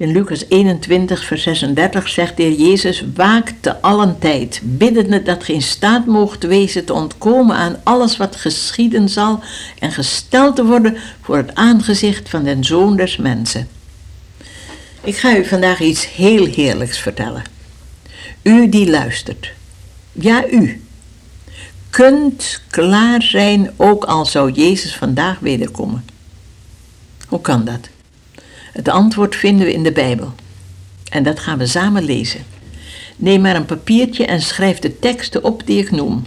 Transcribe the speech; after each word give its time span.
In 0.00 0.12
Lucas 0.12 0.44
21, 0.48 1.24
vers 1.24 1.42
36 1.42 2.08
zegt 2.08 2.36
de 2.36 2.42
Heer 2.42 2.52
Jezus, 2.52 3.04
waak 3.14 3.52
te 3.60 3.80
allen 3.80 4.18
tijd, 4.18 4.60
biddende 4.62 5.22
dat 5.22 5.44
geen 5.44 5.62
staat 5.62 6.06
moogt 6.06 6.42
wezen 6.42 6.84
te 6.84 6.92
ontkomen 6.92 7.56
aan 7.56 7.80
alles 7.82 8.16
wat 8.16 8.36
geschieden 8.36 9.08
zal 9.08 9.40
en 9.78 9.92
gesteld 9.92 10.56
te 10.56 10.64
worden 10.64 10.96
voor 11.20 11.36
het 11.36 11.54
aangezicht 11.54 12.28
van 12.28 12.44
den 12.44 12.64
Zoon 12.64 12.96
des 12.96 13.16
Mensen. 13.16 13.68
Ik 15.00 15.16
ga 15.16 15.36
u 15.36 15.44
vandaag 15.44 15.80
iets 15.80 16.14
heel 16.14 16.46
heerlijks 16.46 16.98
vertellen. 16.98 17.42
U 18.42 18.68
die 18.68 18.90
luistert, 18.90 19.52
ja 20.12 20.48
u, 20.50 20.84
kunt 21.90 22.62
klaar 22.70 23.22
zijn 23.22 23.70
ook 23.76 24.04
al 24.04 24.26
zou 24.26 24.52
Jezus 24.52 24.96
vandaag 24.96 25.38
wederkomen. 25.38 26.04
Hoe 27.28 27.40
kan 27.40 27.64
dat? 27.64 27.88
Het 28.72 28.88
antwoord 28.88 29.36
vinden 29.36 29.66
we 29.66 29.72
in 29.72 29.82
de 29.82 29.92
Bijbel. 29.92 30.32
En 31.10 31.22
dat 31.22 31.40
gaan 31.40 31.58
we 31.58 31.66
samen 31.66 32.04
lezen. 32.04 32.44
Neem 33.16 33.40
maar 33.40 33.56
een 33.56 33.64
papiertje 33.64 34.24
en 34.24 34.42
schrijf 34.42 34.78
de 34.78 34.98
teksten 34.98 35.44
op 35.44 35.62
die 35.66 35.78
ik 35.78 35.90
noem. 35.90 36.24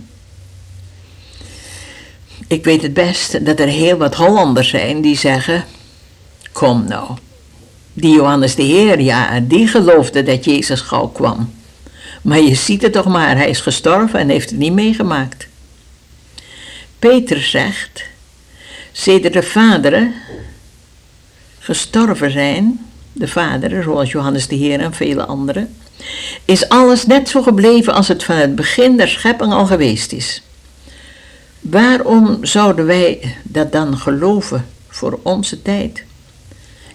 Ik 2.48 2.64
weet 2.64 2.82
het 2.82 2.94
best 2.94 3.46
dat 3.46 3.60
er 3.60 3.68
heel 3.68 3.98
wat 3.98 4.16
Hollanders 4.16 4.70
zijn 4.70 5.02
die 5.02 5.18
zeggen: 5.18 5.66
Kom 6.52 6.88
nou, 6.88 7.12
die 7.94 8.16
Johannes 8.16 8.56
de 8.56 8.64
Heer, 8.64 9.02
ja, 9.02 9.40
die 9.40 9.68
geloofde 9.68 10.24
dat 10.24 10.46
Jezus 10.46 10.82
gauw 10.82 11.08
kwam. 11.08 11.54
Maar 12.22 12.42
je 12.42 12.56
ziet 12.56 12.82
het 12.82 12.94
toch 12.94 13.08
maar, 13.08 13.38
hij 13.38 13.50
is 13.50 13.60
gestorven 13.60 14.20
en 14.20 14.30
heeft 14.30 14.50
het 14.50 14.60
niet 14.60 14.74
meegemaakt. 14.74 15.48
Peter 17.00 17.42
zegt: 17.42 18.04
Sedert 18.92 19.34
de 19.34 19.44
vaderen 19.44 20.14
gestorven 21.64 22.32
zijn, 22.32 22.80
de 23.12 23.28
vaderen, 23.28 23.84
zoals 23.84 24.12
Johannes 24.12 24.48
de 24.48 24.56
Heer 24.56 24.80
en 24.80 24.94
vele 24.94 25.26
anderen, 25.26 25.76
is 26.46 26.70
alles 26.70 27.06
net 27.06 27.30
zo 27.30 27.42
gebleven 27.42 27.94
als 27.94 28.08
het 28.08 28.24
van 28.24 28.36
het 28.36 28.56
begin 28.56 28.98
der 28.98 29.08
schepping 29.08 29.54
al 29.54 29.66
geweest 29.66 30.12
is. 30.12 30.42
Waarom 31.60 32.38
zouden 32.42 32.86
wij 32.86 33.36
dat 33.44 33.72
dan 33.72 33.98
geloven 33.98 34.66
voor 34.88 35.20
onze 35.22 35.62
tijd? 35.62 36.04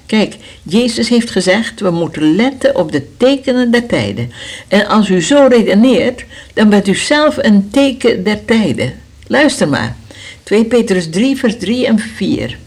Kijk, 0.06 0.36
Jezus 0.62 1.08
heeft 1.08 1.30
gezegd, 1.30 1.80
we 1.80 1.90
moeten 1.90 2.36
letten 2.36 2.76
op 2.76 2.92
de 2.92 3.16
tekenen 3.16 3.70
der 3.70 3.86
tijden. 3.86 4.32
En 4.68 4.86
als 4.86 5.08
u 5.08 5.22
zo 5.22 5.46
redeneert, 5.48 6.24
dan 6.54 6.68
bent 6.68 6.88
u 6.88 6.94
zelf 6.94 7.36
een 7.36 7.70
teken 7.70 8.24
der 8.24 8.44
tijden. 8.44 8.94
Luister 9.26 9.68
maar, 9.68 9.96
2 10.42 10.64
Petrus 10.64 11.10
3, 11.10 11.36
vers 11.36 11.58
3 11.58 11.86
en 11.86 11.98
4. 11.98 12.58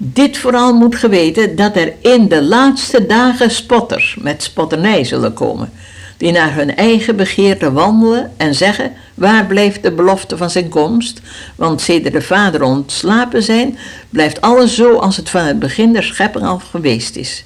Dit 0.00 0.38
vooral 0.38 0.74
moet 0.74 0.96
geweten 0.96 1.56
dat 1.56 1.76
er 1.76 1.92
in 2.00 2.28
de 2.28 2.42
laatste 2.42 3.06
dagen 3.06 3.50
spotters 3.50 4.16
met 4.20 4.42
spotternij 4.42 5.04
zullen 5.04 5.32
komen, 5.32 5.72
die 6.16 6.32
naar 6.32 6.54
hun 6.54 6.76
eigen 6.76 7.16
begeerte 7.16 7.72
wandelen 7.72 8.32
en 8.36 8.54
zeggen, 8.54 8.92
waar 9.14 9.46
blijft 9.46 9.82
de 9.82 9.92
belofte 9.92 10.36
van 10.36 10.50
zijn 10.50 10.68
komst? 10.68 11.20
Want 11.56 11.80
sedert 11.80 12.14
de 12.14 12.22
vader 12.22 12.62
ontslapen 12.62 13.42
zijn, 13.42 13.78
blijft 14.10 14.40
alles 14.40 14.74
zo 14.74 14.96
als 14.96 15.16
het 15.16 15.30
van 15.30 15.44
het 15.44 15.58
begin 15.58 15.92
der 15.92 16.04
schepping 16.04 16.44
al 16.44 16.58
geweest 16.58 17.16
is. 17.16 17.44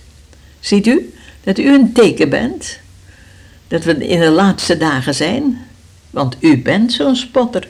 Ziet 0.61 0.87
u 0.87 1.15
dat 1.45 1.59
u 1.59 1.75
een 1.75 1.93
teken 1.93 2.29
bent? 2.29 2.79
Dat 3.69 3.85
we 3.85 4.07
in 4.07 4.21
de 4.21 4.31
laatste 4.31 4.77
dagen 4.77 5.15
zijn? 5.15 5.59
Want 6.11 6.37
u 6.41 6.63
bent 6.63 6.93
zo'n 6.93 7.17
spotter. 7.17 7.69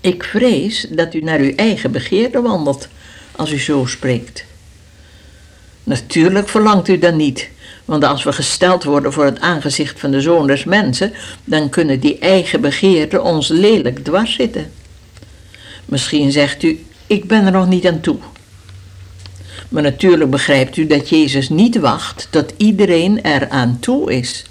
Ik 0.00 0.24
vrees 0.24 0.86
dat 0.90 1.14
u 1.14 1.20
naar 1.20 1.38
uw 1.38 1.54
eigen 1.54 1.92
begeerte 1.92 2.42
wandelt 2.42 2.88
als 3.36 3.52
u 3.52 3.58
zo 3.58 3.86
spreekt. 3.86 4.44
Natuurlijk 5.84 6.48
verlangt 6.48 6.88
u 6.88 6.98
dat 6.98 7.14
niet, 7.14 7.48
want 7.84 8.04
als 8.04 8.24
we 8.24 8.32
gesteld 8.32 8.84
worden 8.84 9.12
voor 9.12 9.24
het 9.24 9.40
aangezicht 9.40 10.00
van 10.00 10.10
de 10.10 10.20
zoon 10.20 10.46
des 10.46 10.64
mensen, 10.64 11.12
dan 11.44 11.68
kunnen 11.68 12.00
die 12.00 12.18
eigen 12.18 12.60
begeerten 12.60 13.22
ons 13.22 13.48
lelijk 13.48 14.04
dwars 14.04 14.34
zitten. 14.34 14.72
Misschien 15.84 16.32
zegt 16.32 16.62
u, 16.62 16.84
ik 17.06 17.24
ben 17.24 17.46
er 17.46 17.52
nog 17.52 17.68
niet 17.68 17.86
aan 17.86 18.00
toe. 18.00 18.18
Maar 19.68 19.82
natuurlijk 19.82 20.30
begrijpt 20.30 20.76
u 20.76 20.86
dat 20.86 21.08
Jezus 21.08 21.48
niet 21.48 21.76
wacht 21.76 22.28
tot 22.30 22.52
iedereen 22.56 23.22
er 23.22 23.48
aan 23.48 23.78
toe 23.80 24.12
is. 24.12 24.44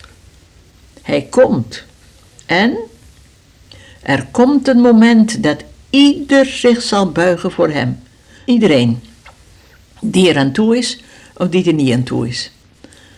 Hij 1.01 1.27
komt. 1.29 1.83
En 2.45 2.77
er 4.01 4.25
komt 4.31 4.67
een 4.67 4.81
moment 4.81 5.43
dat 5.43 5.63
ieder 5.89 6.45
zich 6.45 6.81
zal 6.81 7.11
buigen 7.11 7.51
voor 7.51 7.69
hem. 7.69 7.99
Iedereen. 8.45 9.01
Die 10.01 10.29
er 10.29 10.37
aan 10.37 10.51
toe 10.51 10.77
is 10.77 11.03
of 11.37 11.47
die 11.47 11.65
er 11.65 11.73
niet 11.73 11.93
aan 11.93 12.03
toe 12.03 12.27
is. 12.27 12.51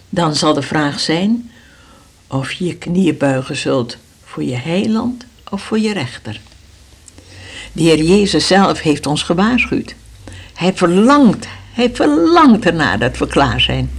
Dan 0.09 0.35
zal 0.35 0.53
de 0.53 0.61
vraag 0.61 0.99
zijn 0.99 1.51
of 2.27 2.51
je 2.51 2.65
je 2.65 2.75
knieën 2.75 3.17
buigen 3.17 3.55
zult 3.55 3.97
voor 4.23 4.43
je 4.43 4.55
heiland 4.55 5.25
of 5.49 5.61
voor 5.61 5.79
je 5.79 5.93
rechter. 5.93 6.41
De 7.71 7.81
Heer 7.81 8.03
Jezus 8.03 8.47
zelf 8.47 8.81
heeft 8.81 9.05
ons 9.05 9.23
gewaarschuwd. 9.23 9.95
Hij 10.53 10.73
verlangt, 10.73 11.47
hij 11.73 11.89
verlangt 11.93 12.65
ernaar 12.65 12.99
dat 12.99 13.17
we 13.17 13.27
klaar 13.27 13.61
zijn 13.61 13.89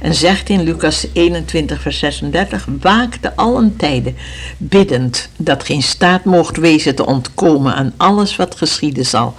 en 0.00 0.14
zegt 0.14 0.48
in 0.48 0.62
Lucas 0.62 1.06
21, 1.12 1.80
vers 1.80 1.98
36: 1.98 2.66
Waakte 2.80 3.36
allen 3.36 3.76
tijden, 3.76 4.16
biddend 4.56 5.28
dat 5.36 5.64
geen 5.64 5.82
staat 5.82 6.24
mocht 6.24 6.56
wezen 6.56 6.94
te 6.94 7.06
ontkomen 7.06 7.74
aan 7.74 7.92
alles 7.96 8.36
wat 8.36 8.54
geschieden 8.54 9.06
zal, 9.06 9.34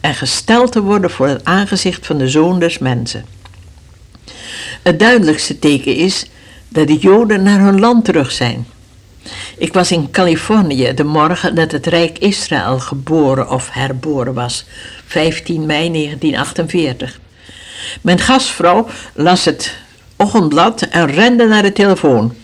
en 0.00 0.14
gesteld 0.14 0.72
te 0.72 0.82
worden 0.82 1.10
voor 1.10 1.26
het 1.26 1.44
aangezicht 1.44 2.06
van 2.06 2.18
de 2.18 2.28
zoon 2.28 2.58
des 2.58 2.78
mensen. 2.78 3.24
Het 4.82 4.98
duidelijkste 4.98 5.58
teken 5.58 5.94
is 5.94 6.26
dat 6.68 6.86
de 6.86 6.96
Joden 6.96 7.42
naar 7.42 7.60
hun 7.60 7.80
land 7.80 8.04
terug 8.04 8.32
zijn. 8.32 8.66
Ik 9.58 9.72
was 9.72 9.92
in 9.92 10.10
Californië 10.10 10.94
de 10.94 11.04
morgen 11.04 11.54
dat 11.54 11.72
het 11.72 11.86
Rijk 11.86 12.18
Israël 12.18 12.78
geboren 12.78 13.50
of 13.50 13.68
herboren 13.70 14.34
was, 14.34 14.64
15 15.06 15.66
mei 15.66 15.92
1948. 15.92 17.20
Mijn 18.00 18.18
gastvrouw 18.18 18.88
las 19.14 19.44
het 19.44 19.84
ochtendblad 20.16 20.82
en 20.82 21.06
rende 21.06 21.46
naar 21.46 21.62
de 21.62 21.72
telefoon. 21.72 22.34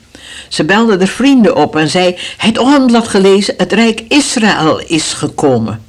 Ze 0.49 0.65
belde 0.65 0.97
de 0.97 1.06
vrienden 1.06 1.56
op 1.56 1.77
en 1.77 1.88
zei: 1.88 2.16
Het 2.37 2.59
ochtendblad 2.59 3.09
gelezen, 3.09 3.55
het 3.56 3.72
Rijk 3.72 4.05
Israël 4.09 4.81
is 4.81 5.12
gekomen. 5.12 5.82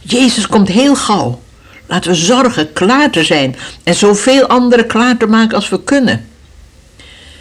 Jezus 0.00 0.46
komt 0.46 0.68
heel 0.68 0.94
gauw. 0.94 1.40
Laten 1.86 2.10
we 2.10 2.16
zorgen 2.16 2.72
klaar 2.72 3.10
te 3.10 3.24
zijn 3.24 3.56
en 3.82 3.94
zoveel 3.94 4.46
anderen 4.46 4.86
klaar 4.86 5.16
te 5.16 5.26
maken 5.26 5.56
als 5.56 5.68
we 5.68 5.82
kunnen. 5.82 6.28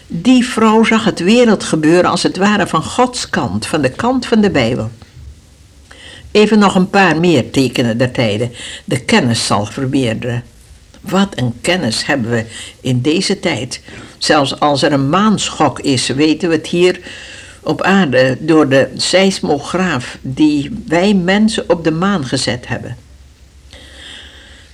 Die 0.08 0.46
vrouw 0.46 0.84
zag 0.84 1.04
het 1.04 1.20
wereldgebeuren 1.20 2.09
als 2.09 2.24
het 2.24 2.38
ware 2.38 2.68
van 2.68 2.84
Gods 2.84 3.30
kant, 3.30 3.68
van 3.68 3.81
de 3.81 3.90
kant 3.90 4.25
van 4.25 4.42
de 4.42 4.50
Bijbel. 4.50 4.92
Even 6.31 6.59
nog 6.59 6.75
een 6.75 6.90
paar 6.90 7.20
meer 7.20 7.52
tekenen 7.52 7.98
der 7.98 8.12
tijden. 8.12 8.54
De 8.86 9.00
kennis 9.00 9.46
zal 9.46 9.66
vermeerderen. 9.66 10.44
Wat 11.08 11.38
een 11.38 11.54
kennis 11.62 12.06
hebben 12.06 12.30
we 12.30 12.46
in 12.82 13.02
deze 13.02 13.40
tijd. 13.40 13.82
Zelfs 14.18 14.60
als 14.60 14.82
er 14.82 14.92
een 14.92 15.10
maanschok 15.10 15.80
is, 15.80 16.08
weten 16.08 16.50
we 16.50 16.56
het 16.56 16.68
hier 16.68 17.00
op 17.64 17.82
aarde 17.82 18.38
door 18.40 18.70
de 18.70 18.90
seismograaf 18.96 20.18
die 20.22 20.84
wij 20.88 21.14
mensen 21.14 21.70
op 21.70 21.84
de 21.84 21.92
maan 21.92 22.26
gezet 22.26 22.68
hebben. 22.68 22.98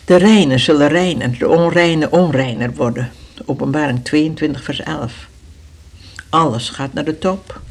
De 0.06 0.16
reinen 0.16 0.60
zullen 0.60 0.88
reiner, 0.88 1.38
de 1.38 1.50
onreine 1.50 2.12
onreiner 2.12 2.74
worden. 2.74 3.12
Openbaring 3.46 4.04
22, 4.04 4.64
vers 4.64 4.84
11. 4.84 5.28
Alles 6.30 6.70
gaat 6.70 6.94
naar 6.94 7.06
de 7.06 7.18
top. 7.18 7.62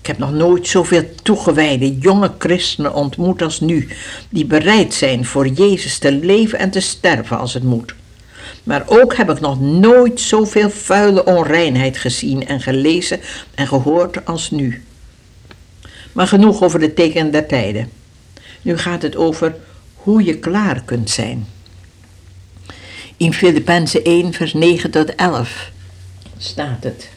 Ik 0.00 0.06
heb 0.06 0.18
nog 0.18 0.32
nooit 0.32 0.66
zoveel 0.66 1.04
toegewijde 1.22 1.98
jonge 1.98 2.32
christenen 2.38 2.94
ontmoet 2.94 3.42
als 3.42 3.60
nu, 3.60 3.88
die 4.28 4.44
bereid 4.44 4.94
zijn 4.94 5.24
voor 5.24 5.48
Jezus 5.48 5.98
te 5.98 6.12
leven 6.12 6.58
en 6.58 6.70
te 6.70 6.80
sterven 6.80 7.38
als 7.38 7.54
het 7.54 7.62
moet. 7.62 7.94
Maar 8.66 8.82
ook 8.86 9.16
heb 9.16 9.30
ik 9.30 9.40
nog 9.40 9.60
nooit 9.60 10.20
zoveel 10.20 10.70
vuile 10.70 11.24
onreinheid 11.24 11.98
gezien 11.98 12.46
en 12.46 12.60
gelezen 12.60 13.20
en 13.54 13.66
gehoord 13.66 14.24
als 14.24 14.50
nu. 14.50 14.82
Maar 16.12 16.26
genoeg 16.26 16.62
over 16.62 16.78
de 16.80 16.94
tekenen 16.94 17.30
der 17.30 17.46
tijden. 17.46 17.90
Nu 18.62 18.78
gaat 18.78 19.02
het 19.02 19.16
over 19.16 19.56
hoe 19.94 20.24
je 20.24 20.38
klaar 20.38 20.82
kunt 20.84 21.10
zijn. 21.10 21.46
In 23.16 23.32
Filippenzen 23.32 24.04
1, 24.04 24.32
vers 24.32 24.52
9 24.52 24.90
tot 24.90 25.14
11 25.14 25.70
staat 26.38 26.84
het. 26.84 27.08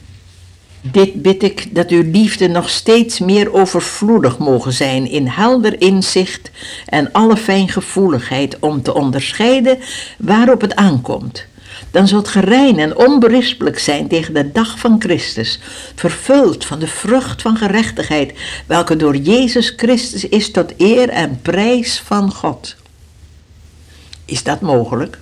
Dit 0.82 1.22
bid 1.22 1.44
ik 1.44 1.76
dat 1.76 1.90
uw 1.90 2.12
liefde 2.12 2.48
nog 2.48 2.70
steeds 2.70 3.20
meer 3.20 3.54
overvloedig 3.54 4.38
mogen 4.38 4.74
zijn 4.74 5.10
in 5.10 5.28
helder 5.28 5.82
inzicht 5.82 6.52
en 6.86 7.12
alle 7.12 7.38
fijngevoeligheid 7.38 8.60
om 8.60 8.82
te 8.82 8.94
onderscheiden 8.94 9.78
waarop 10.18 10.62
het 10.62 10.76
aankomt. 10.76 11.46
Dan 11.92 12.08
zult 12.08 12.28
ge 12.28 12.40
rein 12.40 12.80
en 12.80 12.98
onberispelijk 12.98 13.80
zijn 13.80 14.08
tegen 14.08 14.34
de 14.34 14.52
dag 14.52 14.80
van 14.80 14.96
Christus, 15.00 15.60
vervuld 15.96 16.66
van 16.66 16.80
de 16.80 16.88
vrucht 16.88 17.42
van 17.42 17.58
gerechtigheid, 17.58 18.34
welke 18.66 18.96
door 18.96 19.16
Jezus 19.16 19.74
Christus 19.78 20.28
is 20.28 20.52
tot 20.52 20.74
eer 20.78 21.10
en 21.10 21.40
prijs 21.42 22.02
van 22.06 22.34
God. 22.34 22.76
Is 24.26 24.44
dat 24.44 24.62
mogelijk? 24.62 25.20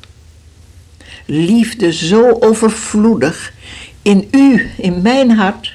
liefde 1.27 1.93
zo 1.93 2.37
overvloedig 2.39 3.53
in 4.07 4.27
u, 4.31 4.69
in 4.77 5.01
mijn 5.01 5.31
hart. 5.31 5.73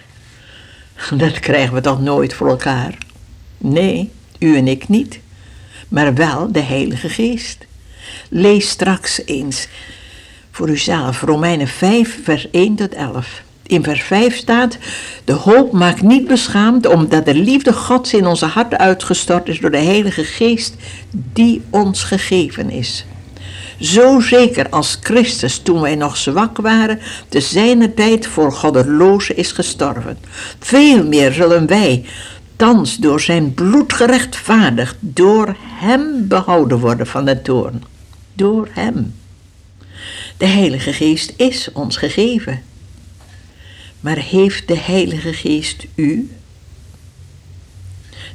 Dat 1.15 1.41
krijgen 1.41 1.75
we 1.75 1.81
toch 1.81 2.01
nooit 2.01 2.35
voor 2.35 2.49
elkaar? 2.49 2.99
Nee, 3.59 4.11
u 4.39 4.57
en 4.57 4.69
ik 4.69 4.89
niet, 4.89 5.21
maar 5.89 6.15
wel 6.15 6.53
de 6.53 6.61
Heilige 6.61 7.09
Geest. 7.09 7.67
Lees 8.29 8.69
straks 8.69 9.25
eens 9.25 9.69
voor 10.51 10.69
uzelf 10.69 11.23
Romeinen 11.23 11.69
5, 11.69 12.19
vers 12.23 12.51
1 12.51 12.75
tot 12.75 12.95
11. 12.95 13.43
In 13.63 13.83
vers 13.83 14.03
5 14.03 14.37
staat: 14.37 14.79
De 15.25 15.33
hoop 15.33 15.73
maakt 15.73 16.03
niet 16.03 16.27
beschaamd, 16.27 16.87
omdat 16.87 17.25
de 17.25 17.35
liefde 17.35 17.73
Gods 17.73 18.15
in 18.15 18.27
onze 18.27 18.47
harten 18.47 18.79
uitgestort 18.79 19.49
is 19.49 19.59
door 19.59 19.71
de 19.71 19.77
Heilige 19.77 20.25
Geest 20.25 20.75
die 21.11 21.63
ons 21.71 22.03
gegeven 22.03 22.71
is. 22.71 23.05
Zo 23.81 24.21
zeker 24.21 24.69
als 24.69 24.99
Christus, 25.01 25.59
toen 25.59 25.81
wij 25.81 25.95
nog 25.95 26.17
zwak 26.17 26.57
waren, 26.57 27.01
te 27.29 27.41
zijner 27.41 27.95
tijd 27.95 28.27
voor 28.27 28.53
goddelozen 28.53 29.37
is 29.37 29.53
gestorven. 29.53 30.19
Veel 30.59 31.07
meer 31.07 31.33
zullen 31.33 31.67
wij, 31.67 32.05
thans 32.57 32.97
door 32.97 33.21
zijn 33.21 33.55
bloed 33.55 33.93
gerechtvaardigd, 33.93 34.97
door 35.01 35.57
hem 35.61 36.29
behouden 36.29 36.79
worden 36.79 37.07
van 37.07 37.25
de 37.25 37.43
toorn. 37.43 37.85
Door 38.35 38.69
hem. 38.71 39.15
De 40.37 40.47
Heilige 40.47 40.93
Geest 40.93 41.33
is 41.37 41.69
ons 41.73 41.97
gegeven. 41.97 42.63
Maar 44.01 44.19
heeft 44.19 44.69
de 44.69 44.79
Heilige 44.79 45.33
Geest 45.33 45.87
u? 45.95 46.31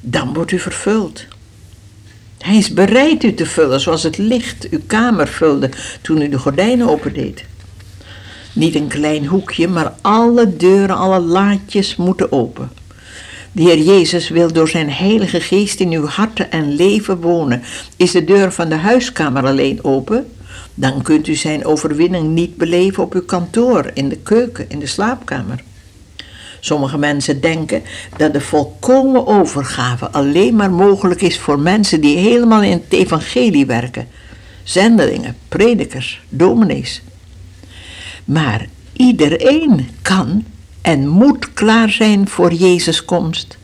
Dan 0.02 0.34
wordt 0.34 0.52
u 0.52 0.60
vervuld. 0.60 1.26
Hij 2.48 2.58
is 2.58 2.74
bereid 2.74 3.24
u 3.24 3.34
te 3.34 3.46
vullen 3.46 3.80
zoals 3.80 4.04
het 4.04 4.18
licht 4.18 4.70
uw 4.70 4.80
kamer 4.88 5.28
vulde 5.28 5.70
toen 6.02 6.22
u 6.22 6.30
de 6.30 6.40
gordijnen 6.40 6.90
opendeed. 6.90 7.46
Niet 8.54 8.76
een 8.76 8.88
klein 8.88 9.26
hoekje, 9.26 9.68
maar 9.68 9.94
alle 10.02 10.58
deuren, 10.58 10.96
alle 10.96 11.20
laadjes 11.20 11.96
moeten 11.96 12.32
open. 12.32 12.72
De 13.52 13.62
Heer 13.62 13.78
Jezus 13.78 14.30
wil 14.30 14.54
door 14.54 14.70
zijn 14.70 14.92
Heilige 14.92 15.40
Geest 15.40 15.80
in 15.80 15.92
uw 15.92 16.06
harten 16.06 16.52
en 16.52 16.76
leven 16.76 17.22
wonen. 17.22 17.62
Is 17.96 18.12
de 18.12 18.24
deur 18.24 18.52
van 18.52 18.70
de 18.70 18.76
huiskamer 18.76 19.46
alleen 19.46 19.84
open? 19.84 20.32
Dan 20.74 21.02
kunt 21.02 21.28
u 21.28 21.36
zijn 21.36 21.66
overwinning 21.66 22.28
niet 22.28 22.58
beleven 22.58 23.04
op 23.04 23.14
uw 23.14 23.26
kantoor, 23.26 23.92
in 23.94 24.10
de 24.10 24.18
keuken, 24.18 24.70
in 24.70 24.80
de 24.80 24.88
slaapkamer. 24.88 25.64
Sommige 26.60 26.98
mensen 26.98 27.42
denken 27.42 27.84
dat 28.18 28.34
de 28.34 28.42
volkomen 28.42 29.28
overgave 29.28 30.12
alleen 30.12 30.56
maar 30.56 30.72
mogelijk 30.72 31.22
is 31.22 31.40
voor 31.40 31.60
mensen 31.60 32.02
die 32.02 32.18
helemaal 32.18 32.64
in 32.64 32.72
het 32.72 32.94
evangelie 32.94 33.66
werken. 33.66 34.08
Zendelingen, 34.64 35.36
predikers, 35.48 36.22
dominees. 36.30 37.02
Maar 38.26 38.66
iedereen 38.94 39.90
kan 40.02 40.44
en 40.82 41.08
moet 41.08 41.54
klaar 41.54 41.90
zijn 41.90 42.28
voor 42.28 42.54
Jezus' 42.54 43.06
komst. 43.06 43.58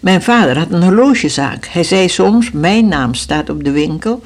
Mijn 0.00 0.22
vader 0.22 0.58
had 0.58 0.70
een 0.70 0.82
horlogezaak. 0.82 1.66
Hij 1.66 1.84
zei 1.84 2.08
soms: 2.08 2.50
Mijn 2.50 2.88
naam 2.88 3.14
staat 3.14 3.50
op 3.50 3.64
de 3.64 3.70
winkel, 3.70 4.22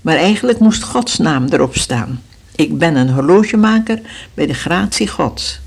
maar 0.00 0.16
eigenlijk 0.16 0.58
moest 0.58 0.82
Gods 0.82 1.18
naam 1.18 1.46
erop 1.50 1.76
staan. 1.76 2.22
Ik 2.54 2.78
ben 2.78 2.96
een 2.96 3.10
horlogemaker 3.10 4.00
bij 4.34 4.46
de 4.46 4.54
gratie 4.54 5.08
Gods. 5.08 5.60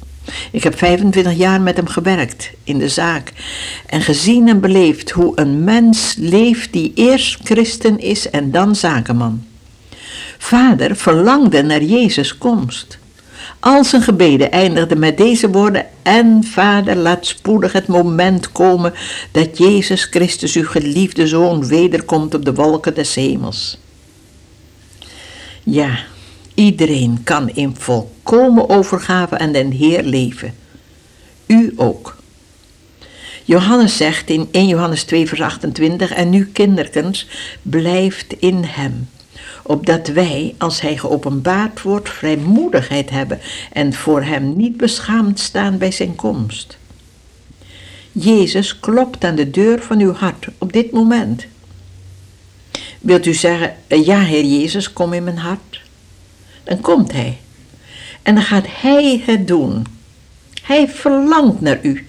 Ik 0.51 0.63
heb 0.63 0.77
25 0.77 1.33
jaar 1.33 1.61
met 1.61 1.75
hem 1.75 1.87
gewerkt 1.87 2.49
in 2.63 2.77
de 2.77 2.89
zaak 2.89 3.33
en 3.85 4.01
gezien 4.01 4.47
en 4.47 4.59
beleefd 4.59 5.09
hoe 5.09 5.31
een 5.35 5.63
mens 5.63 6.15
leeft 6.17 6.73
die 6.73 6.91
eerst 6.95 7.39
christen 7.43 7.99
is 7.99 8.29
en 8.29 8.51
dan 8.51 8.75
zakenman. 8.75 9.45
Vader 10.37 10.95
verlangde 10.95 11.63
naar 11.63 11.83
Jezus' 11.83 12.37
komst. 12.37 12.97
Al 13.59 13.83
zijn 13.83 14.01
gebeden 14.01 14.51
eindigden 14.51 14.99
met 14.99 15.17
deze 15.17 15.49
woorden: 15.49 15.85
En 16.01 16.43
Vader, 16.43 16.95
laat 16.95 17.25
spoedig 17.25 17.71
het 17.71 17.87
moment 17.87 18.51
komen 18.51 18.93
dat 19.31 19.57
Jezus 19.57 20.03
Christus, 20.03 20.55
uw 20.55 20.65
geliefde 20.65 21.27
Zoon, 21.27 21.67
wederkomt 21.67 22.33
op 22.33 22.45
de 22.45 22.53
wolken 22.53 22.93
des 22.93 23.15
hemels. 23.15 23.77
Ja, 25.63 25.99
Iedereen 26.57 27.23
kan 27.23 27.49
in 27.49 27.75
volkomen 27.75 28.69
overgave 28.69 29.37
aan 29.37 29.51
den 29.51 29.71
Heer 29.71 30.03
leven. 30.03 30.53
U 31.45 31.73
ook. 31.75 32.17
Johannes 33.43 33.97
zegt 33.97 34.29
in 34.29 34.47
1 34.51 34.67
Johannes 34.67 35.03
2 35.03 35.27
vers 35.27 35.41
28, 35.41 36.11
en 36.11 36.29
nu 36.29 36.45
kinderkens, 36.45 37.27
blijft 37.61 38.33
in 38.39 38.63
hem, 38.63 39.09
opdat 39.63 40.07
wij, 40.07 40.55
als 40.57 40.81
hij 40.81 40.97
geopenbaard 40.97 41.81
wordt, 41.81 42.09
vrijmoedigheid 42.09 43.09
hebben 43.09 43.39
en 43.73 43.93
voor 43.93 44.23
hem 44.23 44.55
niet 44.55 44.77
beschaamd 44.77 45.39
staan 45.39 45.77
bij 45.77 45.91
zijn 45.91 46.15
komst. 46.15 46.77
Jezus 48.11 48.79
klopt 48.79 49.23
aan 49.23 49.35
de 49.35 49.49
deur 49.49 49.81
van 49.81 49.99
uw 49.99 50.13
hart 50.13 50.47
op 50.57 50.73
dit 50.73 50.91
moment. 50.91 51.45
Wilt 52.99 53.25
u 53.25 53.33
zeggen, 53.33 53.75
ja 53.87 54.19
Heer 54.19 54.45
Jezus, 54.45 54.93
kom 54.93 55.13
in 55.13 55.23
mijn 55.23 55.37
hart? 55.37 55.85
Dan 56.67 56.81
komt 56.81 57.11
hij. 57.11 57.37
En 58.21 58.35
dan 58.35 58.43
gaat 58.43 58.65
hij 58.69 59.23
het 59.25 59.47
doen. 59.47 59.85
Hij 60.63 60.89
verlangt 60.89 61.61
naar 61.61 61.79
u. 61.81 62.07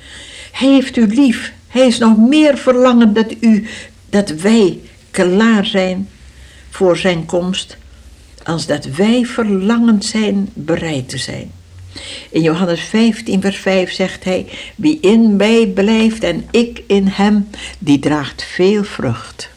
Hij 0.53 0.69
heeft 0.69 0.97
u 0.97 1.07
lief. 1.07 1.53
Hij 1.69 1.87
is 1.87 1.99
nog 1.99 2.17
meer 2.17 2.59
verlangend 2.59 3.15
dat 3.15 3.35
u, 3.41 3.67
dat 4.11 4.31
wij 4.31 4.79
klaar 5.11 5.67
zijn 5.67 6.09
voor 6.71 6.97
zijn 6.97 7.27
komst, 7.27 7.77
als 8.45 8.67
dat 8.67 8.85
wij 8.85 9.25
verlangend 9.25 10.05
zijn 10.05 10.49
bereid 10.55 11.09
te 11.09 11.19
zijn. 11.19 11.53
In 12.31 12.43
Johannes 12.43 12.81
15, 12.81 13.41
vers 13.41 13.57
5 13.57 13.93
zegt 13.93 14.25
hij: 14.25 14.47
Wie 14.77 15.01
in 15.01 15.37
mij 15.37 15.67
blijft 15.67 16.23
en 16.23 16.45
ik 16.51 16.83
in 16.87 17.07
hem, 17.07 17.49
die 17.79 17.99
draagt 17.99 18.45
veel 18.45 18.85
vrucht. 18.85 19.51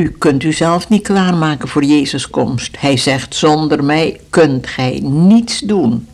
U 0.00 0.10
kunt 0.18 0.42
uzelf 0.42 0.88
niet 0.88 1.02
klaarmaken 1.02 1.68
voor 1.68 1.84
Jezus' 1.84 2.30
komst. 2.30 2.76
Hij 2.78 2.96
zegt, 2.96 3.34
zonder 3.34 3.84
mij 3.84 4.20
kunt 4.30 4.66
gij 4.66 5.00
niets 5.02 5.58
doen. 5.58 6.06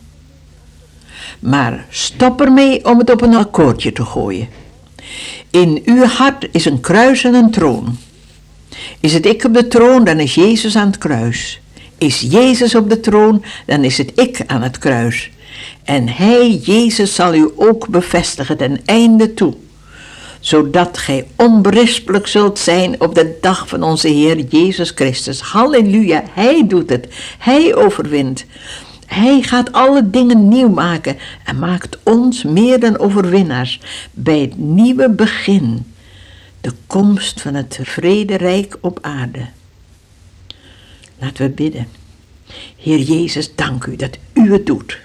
Maar 1.39 1.85
stop 1.89 2.41
ermee 2.41 2.85
om 2.85 2.97
het 2.97 3.11
op 3.11 3.21
een 3.21 3.35
akkoordje 3.35 3.91
te 3.91 4.05
gooien. 4.05 4.47
In 5.49 5.81
uw 5.85 6.03
hart 6.03 6.47
is 6.51 6.65
een 6.65 6.79
kruis 6.79 7.23
en 7.23 7.33
een 7.33 7.51
troon. 7.51 7.97
Is 8.99 9.13
het 9.13 9.25
ik 9.25 9.43
op 9.43 9.53
de 9.53 9.67
troon, 9.67 10.03
dan 10.03 10.19
is 10.19 10.35
Jezus 10.35 10.75
aan 10.75 10.87
het 10.87 10.97
kruis. 10.97 11.59
Is 11.97 12.21
Jezus 12.21 12.75
op 12.75 12.89
de 12.89 12.99
troon, 12.99 13.43
dan 13.65 13.83
is 13.83 13.97
het 13.97 14.11
ik 14.15 14.43
aan 14.47 14.61
het 14.61 14.77
kruis. 14.77 15.31
En 15.83 16.09
Hij, 16.09 16.55
Jezus, 16.55 17.15
zal 17.15 17.33
u 17.33 17.51
ook 17.55 17.87
bevestigen 17.87 18.57
ten 18.57 18.79
einde 18.85 19.33
toe 19.33 19.53
zodat 20.47 20.97
gij 20.97 21.27
onberispelijk 21.35 22.27
zult 22.27 22.59
zijn 22.59 23.01
op 23.01 23.15
de 23.15 23.37
dag 23.41 23.67
van 23.67 23.83
onze 23.83 24.07
Heer 24.07 24.39
Jezus 24.39 24.89
Christus. 24.89 25.41
Halleluja, 25.41 26.23
Hij 26.31 26.67
doet 26.67 26.89
het, 26.89 27.07
Hij 27.37 27.75
overwint. 27.75 28.45
Hij 29.05 29.41
gaat 29.41 29.71
alle 29.71 30.09
dingen 30.09 30.47
nieuw 30.47 30.69
maken 30.69 31.17
en 31.43 31.59
maakt 31.59 31.97
ons 32.03 32.43
meer 32.43 32.79
dan 32.79 32.97
overwinnaars 32.97 33.79
bij 34.11 34.39
het 34.39 34.57
nieuwe 34.57 35.09
begin, 35.09 35.93
de 36.61 36.71
komst 36.87 37.41
van 37.41 37.53
het 37.53 37.79
vrederijk 37.83 38.77
op 38.81 38.99
aarde. 39.01 39.45
Laten 41.19 41.45
we 41.45 41.51
bidden. 41.51 41.87
Heer 42.77 42.99
Jezus, 42.99 43.55
dank 43.55 43.85
u 43.85 43.95
dat 43.95 44.17
u 44.33 44.51
het 44.51 44.65
doet, 44.65 44.97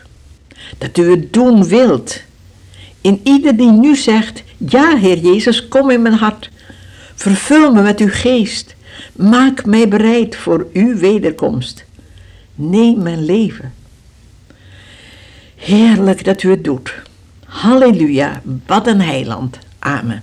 dat 0.79 0.99
u 0.99 1.11
het 1.11 1.33
doen 1.33 1.67
wilt 1.67 2.21
in 3.03 3.21
ieder 3.23 3.57
die 3.57 3.71
nu 3.71 3.97
zegt, 3.97 4.42
ja 4.69 4.97
Heer 4.97 5.19
Jezus, 5.19 5.69
kom 5.69 5.91
in 5.91 6.03
mijn 6.03 6.15
hart. 6.15 6.51
Vervul 7.15 7.73
me 7.73 7.83
met 7.83 8.01
uw 8.01 8.11
geest. 8.11 8.75
Maak 9.13 9.65
mij 9.65 9.89
bereid 9.89 10.37
voor 10.37 10.67
uw 10.73 10.97
wederkomst. 10.97 11.85
Neem 12.55 13.03
mijn 13.03 13.25
leven. 13.25 13.73
Heerlijk 15.57 16.25
dat 16.25 16.43
u 16.43 16.51
het 16.51 16.65
doet. 16.65 16.95
Halleluja, 17.45 18.43
wat 18.67 18.87
een 18.87 19.01
heiland. 19.01 19.59
Amen. 19.79 20.23